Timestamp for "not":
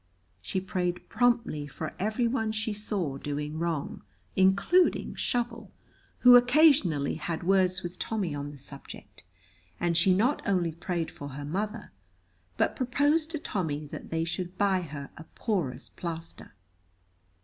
10.11-10.41